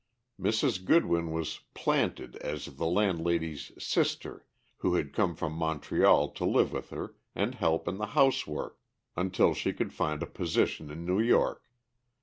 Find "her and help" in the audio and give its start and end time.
6.89-7.87